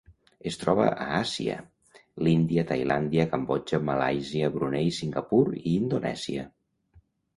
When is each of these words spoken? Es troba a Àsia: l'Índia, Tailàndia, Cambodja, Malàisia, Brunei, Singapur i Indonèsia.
Es 0.51 0.55
troba 0.59 0.85
a 1.03 1.05
Àsia: 1.17 1.57
l'Índia, 2.27 2.63
Tailàndia, 2.71 3.27
Cambodja, 3.35 3.81
Malàisia, 3.91 4.51
Brunei, 4.57 4.93
Singapur 5.01 5.43
i 5.61 5.67
Indonèsia. 5.77 6.49